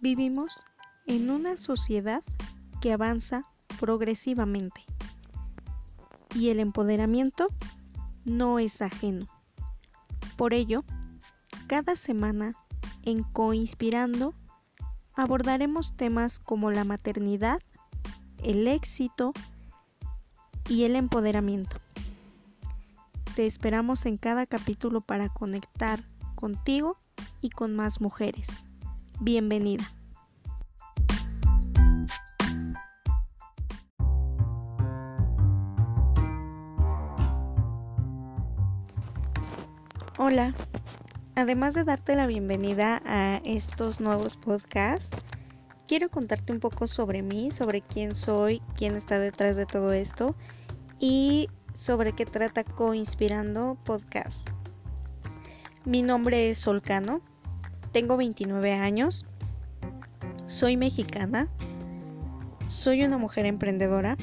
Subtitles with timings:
[0.00, 0.60] Vivimos
[1.06, 2.22] en una sociedad
[2.80, 3.42] que avanza
[3.80, 4.84] progresivamente
[6.36, 7.48] y el empoderamiento
[8.24, 9.26] no es ajeno.
[10.36, 10.84] Por ello,
[11.66, 12.54] cada semana
[13.02, 14.34] en Coinspirando
[15.14, 17.60] abordaremos temas como la maternidad,
[18.44, 19.32] el éxito
[20.68, 21.76] y el empoderamiento.
[23.34, 26.04] Te esperamos en cada capítulo para conectar
[26.36, 26.96] contigo
[27.40, 28.46] y con más mujeres.
[29.20, 29.84] Bienvenida.
[40.20, 40.54] Hola,
[41.34, 45.16] además de darte la bienvenida a estos nuevos podcasts,
[45.88, 50.36] quiero contarte un poco sobre mí, sobre quién soy, quién está detrás de todo esto
[51.00, 54.48] y sobre qué trata Coinspirando Podcast.
[55.84, 57.20] Mi nombre es Solcano,
[57.92, 59.24] tengo 29 años,
[60.46, 61.48] soy mexicana,
[62.68, 64.16] soy una mujer emprendedora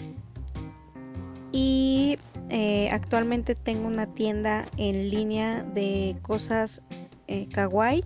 [1.52, 2.18] y
[2.50, 6.82] eh, actualmente tengo una tienda en línea de cosas
[7.28, 8.04] eh, kawaii.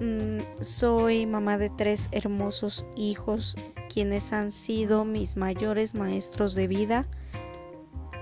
[0.00, 3.56] Mm, soy mamá de tres hermosos hijos
[3.88, 7.06] quienes han sido mis mayores maestros de vida.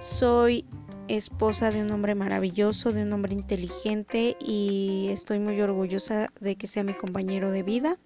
[0.01, 0.67] Soy
[1.09, 6.67] esposa de un hombre maravilloso, de un hombre inteligente y estoy muy orgullosa de que
[6.67, 7.99] sea mi compañero de vida.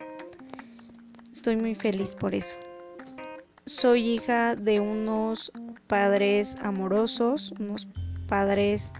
[1.33, 2.56] Estoy muy feliz por eso.
[3.67, 5.52] Soy hija de unos
[5.86, 7.89] padres amorosos, unos
[8.28, 8.92] padres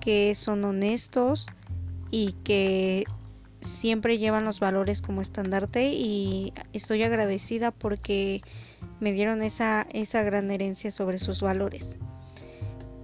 [0.00, 1.46] que son honestos
[2.10, 3.04] y que
[3.60, 8.40] siempre llevan los valores como estandarte y estoy agradecida porque
[9.00, 11.96] me dieron esa, esa gran herencia sobre sus valores.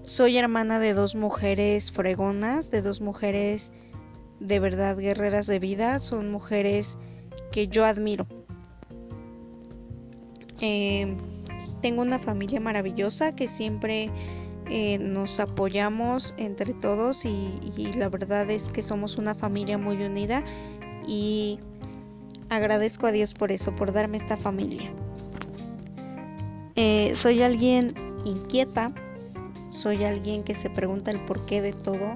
[0.07, 3.73] Soy hermana de dos mujeres fregonas, de dos mujeres
[4.39, 6.97] de verdad guerreras de vida, son mujeres
[7.51, 8.25] que yo admiro.
[10.61, 11.17] Eh,
[11.83, 14.09] tengo una familia maravillosa que siempre
[14.71, 20.45] eh, nos apoyamos entre todos y, la verdad es que somos una familia muy unida
[21.05, 21.59] y
[22.49, 24.89] agradezco a Dios por eso, por darme esta familia.
[26.77, 27.93] Eh, soy alguien
[28.25, 28.93] inquieta,
[29.69, 32.13] soy alguien que se pregunta el porqué de todo.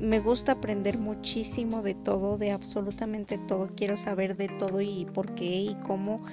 [0.00, 3.68] Me gusta aprender muchísimo de todo, de absolutamente todo.
[3.76, 6.24] Quiero saber de todo y por qué y cómo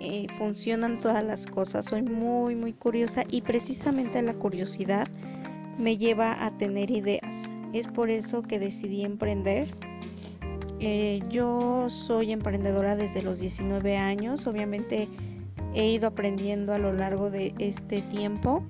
[0.00, 1.86] eh, funcionan todas las cosas.
[1.86, 5.06] Soy muy, muy curiosa y precisamente la curiosidad
[5.78, 7.50] me lleva a tener ideas.
[7.72, 9.74] Es por eso que decidí emprender.
[10.78, 14.46] Eh, yo soy emprendedora desde los 19 años.
[14.46, 15.08] Obviamente
[15.74, 18.62] he ido aprendiendo a lo largo de este tiempo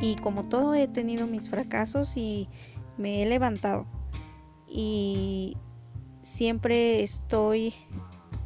[0.00, 2.48] y como todo he tenido mis fracasos y
[2.96, 3.86] me he levantado
[4.68, 5.56] y
[6.22, 7.74] siempre estoy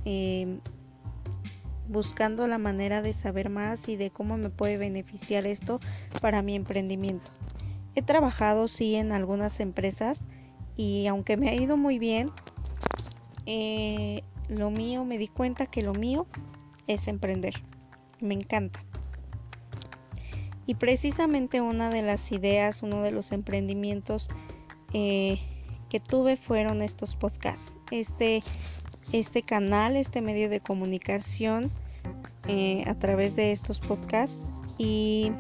[0.04, 0.60] em,
[1.88, 5.80] buscando la manera de saber más y de cómo me puede beneficiar esto
[6.20, 7.30] para mi emprendimiento.
[7.94, 10.22] He trabajado sí en algunas empresas
[10.76, 12.30] y aunque me ha ido muy bien,
[13.44, 16.26] eh, lo mío me di cuenta que lo mío
[16.86, 17.54] es emprender.
[18.20, 18.82] Me encanta.
[20.66, 24.28] Y precisamente una de las ideas, uno de los emprendimientos
[24.92, 25.40] eh,
[25.88, 27.74] que tuve fueron estos podcasts.
[27.90, 28.42] Este,
[29.12, 31.70] este canal, este medio de comunicación
[32.48, 34.40] eh, a través de estos podcasts
[34.78, 35.32] y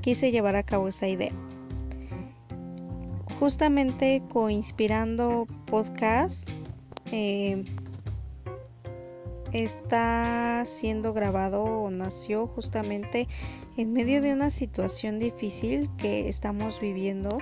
[0.00, 1.32] quise llevar a cabo esa idea.
[3.38, 6.48] Justamente coinspirando podcast
[7.10, 7.64] eh,
[9.52, 13.28] está siendo grabado o nació justamente
[13.76, 17.38] en medio de una situación difícil que estamos viviendo,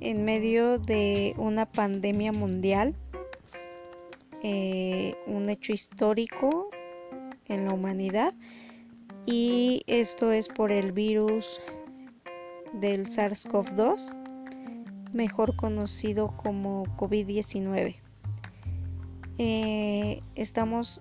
[0.00, 2.94] en medio de una pandemia mundial,
[4.42, 6.70] eh, un hecho histórico
[7.46, 8.34] en la humanidad
[9.26, 11.60] y esto es por el virus
[12.72, 14.16] del SARS-CoV-2,
[15.12, 17.96] mejor conocido como COVID-19.
[19.38, 21.00] Eh, estamos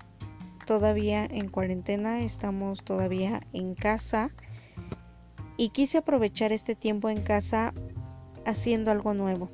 [0.66, 4.32] todavía en cuarentena, estamos todavía en casa
[5.58, 7.74] y quise aprovechar este tiempo en casa
[8.46, 9.50] haciendo algo nuevo,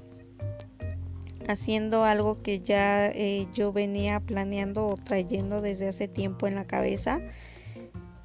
[1.48, 6.66] haciendo algo que ya eh, yo venía planeando o trayendo desde hace tiempo en la
[6.66, 7.20] cabeza,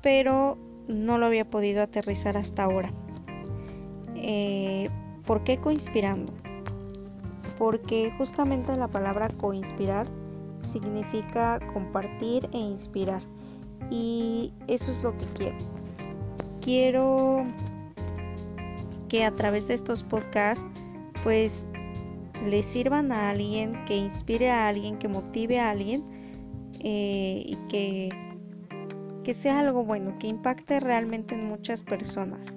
[0.03, 0.59] pero
[0.89, 2.93] no lo había podido aterrizar hasta ahora.
[4.17, 4.91] Eh,
[5.27, 6.33] ¿Por qué coinspirando?
[7.59, 10.07] Porque justamente la palabra coinspirar
[10.73, 13.23] significa compartir e inspirar.
[13.91, 15.59] Y eso es lo que quiero.
[16.61, 17.45] Quiero
[19.09, 20.67] que a través de estos podcasts
[21.25, 21.67] pues
[22.47, 26.05] le sirvan a alguien, que inspire a alguien, que motive a alguien
[26.81, 28.09] eh, y que,
[29.25, 32.57] que sea algo bueno, que impacte realmente en muchas personas.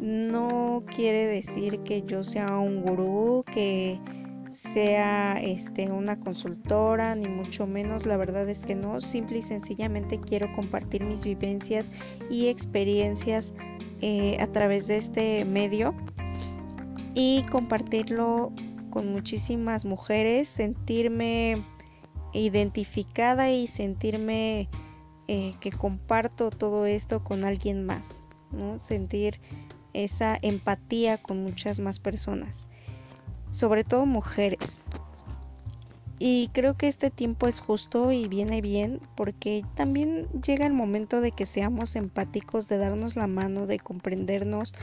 [0.00, 4.00] No quiere decir que yo sea un gurú, que
[4.52, 10.18] sea este una consultora ni mucho menos la verdad es que no simple y sencillamente
[10.20, 11.92] quiero compartir mis vivencias
[12.28, 13.54] y experiencias
[14.00, 15.94] eh, a través de este medio
[17.14, 18.52] y compartirlo
[18.90, 21.62] con muchísimas mujeres sentirme
[22.32, 24.68] identificada y sentirme
[25.28, 28.80] eh, que comparto todo esto con alguien más ¿no?
[28.80, 29.40] sentir
[29.92, 32.68] esa empatía con muchas más personas
[33.50, 34.84] sobre todo mujeres.
[36.22, 41.22] Y creo que este tiempo es justo y viene bien porque también llega el momento
[41.22, 44.74] de que seamos empáticos, de darnos la mano, de comprendernos.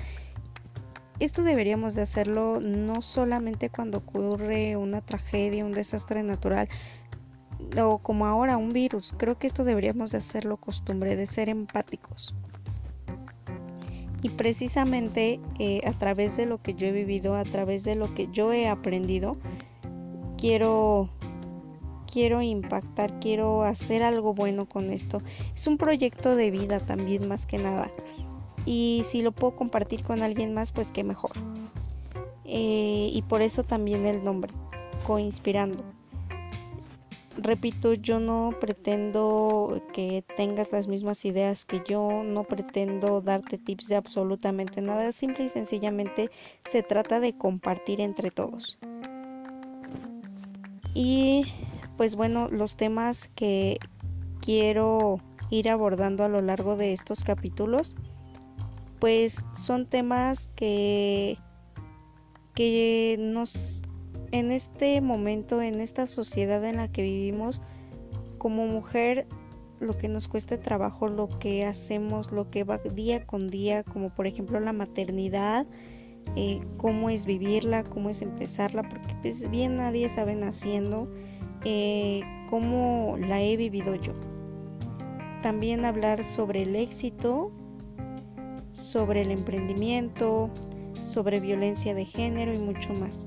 [1.19, 6.69] Esto deberíamos de hacerlo no solamente cuando ocurre una tragedia, un desastre natural
[7.79, 9.13] o como ahora un virus.
[9.15, 12.33] Creo que esto deberíamos de hacerlo costumbre, de ser empáticos.
[14.23, 18.15] Y precisamente eh, a través de lo que yo he vivido, a través de lo
[18.15, 19.33] que yo he aprendido,
[20.39, 21.11] quiero
[22.11, 25.21] quiero impactar, quiero hacer algo bueno con esto.
[25.55, 27.91] Es un proyecto de vida también más que nada.
[28.65, 31.31] Y si lo puedo compartir con alguien más, pues qué mejor.
[32.45, 34.51] Eh, y por eso también el nombre,
[35.05, 35.83] Coinspirando
[37.37, 43.87] repito, yo no pretendo que tengas las mismas ideas que yo, no pretendo darte tips
[43.87, 46.29] de absolutamente nada, simple y sencillamente
[46.65, 48.79] se trata de compartir entre todos.
[50.99, 51.43] Y
[51.95, 53.77] pues bueno, los temas que
[54.41, 55.19] quiero
[55.51, 57.95] ir abordando a lo largo de estos capítulos,
[58.99, 61.37] pues son temas que
[62.55, 63.83] que nos
[64.31, 67.61] en este momento, en esta sociedad en la que vivimos,
[68.39, 69.27] como mujer,
[69.79, 74.09] lo que nos cuesta trabajo, lo que hacemos, lo que va día con día, como
[74.09, 75.67] por ejemplo la maternidad,
[76.35, 81.07] eh, cómo es vivirla, cómo es empezarla, porque pues bien nadie sabe naciendo,
[81.63, 84.13] eh, cómo la he vivido yo.
[85.41, 87.51] También hablar sobre el éxito,
[88.71, 90.49] sobre el emprendimiento,
[91.05, 93.25] sobre violencia de género y mucho más.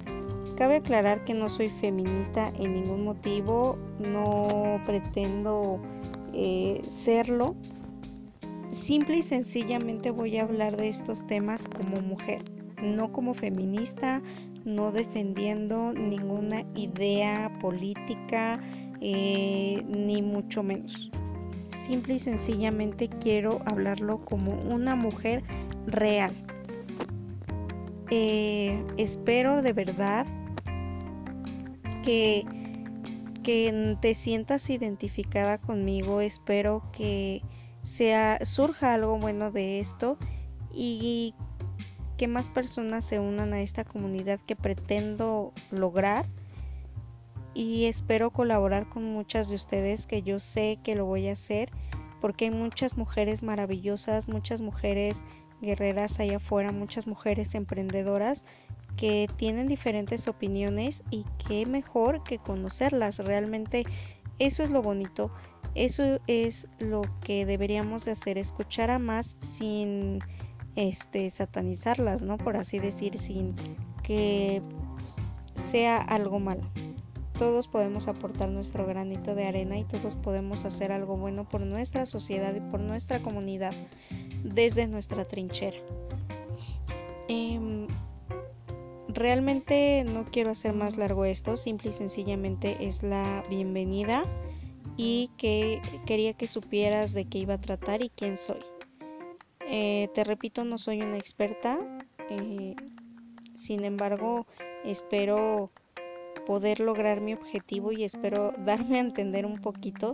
[0.56, 5.80] Cabe aclarar que no soy feminista en ningún motivo, no pretendo
[6.34, 7.56] eh, serlo.
[8.70, 12.42] Simple y sencillamente voy a hablar de estos temas como mujer,
[12.82, 14.22] no como feminista,
[14.64, 18.60] no defendiendo ninguna idea política,
[19.00, 21.10] eh, ni mucho menos.
[21.86, 25.42] Simple y sencillamente quiero hablarlo como una mujer
[25.86, 26.32] real.
[28.10, 30.26] Eh, espero de verdad
[32.02, 32.44] que,
[33.42, 36.20] que te sientas identificada conmigo.
[36.20, 37.42] Espero que
[37.82, 40.18] sea, surja algo bueno de esto
[40.72, 41.34] y
[42.20, 46.26] que más personas se unan a esta comunidad que pretendo lograr
[47.54, 51.70] y espero colaborar con muchas de ustedes que yo sé que lo voy a hacer
[52.20, 55.22] porque hay muchas mujeres maravillosas, muchas mujeres
[55.62, 58.44] guerreras allá afuera, muchas mujeres emprendedoras
[58.98, 63.16] que tienen diferentes opiniones y qué mejor que conocerlas.
[63.16, 63.84] Realmente
[64.38, 65.30] eso es lo bonito,
[65.74, 70.18] eso es lo que deberíamos de hacer, escuchar a más sin
[70.80, 72.36] este satanizarlas, ¿no?
[72.38, 73.54] Por así decir, sin
[74.02, 74.62] que
[75.70, 76.62] sea algo malo.
[77.38, 82.04] Todos podemos aportar nuestro granito de arena y todos podemos hacer algo bueno por nuestra
[82.04, 83.72] sociedad y por nuestra comunidad
[84.44, 85.78] desde nuestra trinchera.
[87.28, 87.86] Em,
[89.08, 94.22] realmente no quiero hacer más largo esto, simple y sencillamente es la bienvenida
[94.96, 98.60] y que quería que supieras de qué iba a tratar y quién soy.
[99.72, 101.78] Eh, te repito, no soy una experta,
[102.28, 102.74] eh,
[103.54, 104.44] sin embargo,
[104.84, 105.70] espero
[106.44, 110.12] poder lograr mi objetivo y espero darme a entender un poquito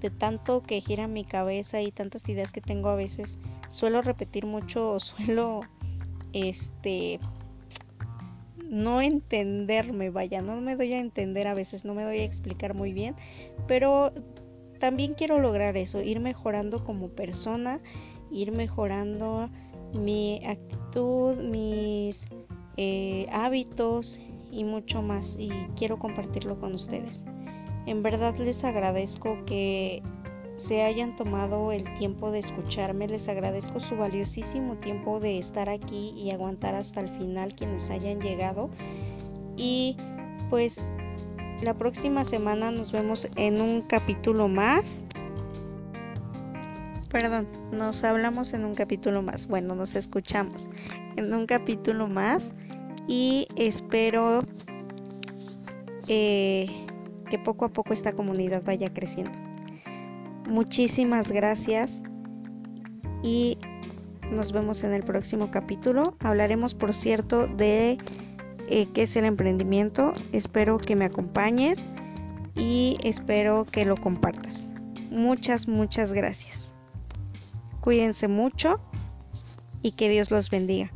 [0.00, 3.40] de tanto que gira mi cabeza y tantas ideas que tengo a veces.
[3.70, 5.62] Suelo repetir mucho suelo
[6.32, 7.18] este
[8.68, 12.72] no entenderme, vaya, no me doy a entender a veces, no me doy a explicar
[12.72, 13.16] muy bien,
[13.66, 14.12] pero
[14.78, 17.80] también quiero lograr eso, ir mejorando como persona,
[18.32, 19.48] ir mejorando
[19.94, 22.26] mi actitud, mis
[22.76, 24.18] eh, hábitos
[24.50, 27.22] y mucho más y quiero compartirlo con ustedes.
[27.86, 30.02] En verdad les agradezco que
[30.56, 33.08] se hayan tomado el tiempo de escucharme.
[33.08, 38.20] Les agradezco su valiosísimo tiempo de estar aquí y aguantar hasta el final quienes hayan
[38.20, 38.70] llegado.
[39.56, 39.96] Y
[40.50, 40.76] pues
[41.62, 45.04] la próxima semana nos vemos en un capítulo más.
[47.12, 49.46] Perdón, nos hablamos en un capítulo más.
[49.46, 50.70] Bueno, nos escuchamos
[51.16, 52.54] en un capítulo más
[53.06, 54.38] y espero
[56.08, 56.66] eh,
[57.28, 59.38] que poco a poco esta comunidad vaya creciendo.
[60.48, 62.02] Muchísimas gracias
[63.22, 63.58] y
[64.30, 66.16] nos vemos en el próximo capítulo.
[66.20, 67.98] Hablaremos, por cierto, de
[68.70, 70.14] eh, qué es el emprendimiento.
[70.32, 71.88] Espero que me acompañes
[72.54, 74.70] y espero que lo compartas.
[75.10, 76.61] Muchas, muchas gracias.
[77.82, 78.80] Cuídense mucho
[79.82, 80.92] y que Dios los bendiga.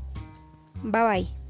[0.84, 1.45] Bye bye.